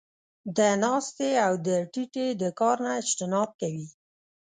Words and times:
د 0.57 0.59
ناستې 0.83 1.29
او 1.45 1.53
د 1.67 1.69
ټيټې 1.93 2.27
د 2.41 2.43
کار 2.59 2.77
نۀ 2.85 2.91
اجتناب 3.01 3.49
کوي- 3.61 3.87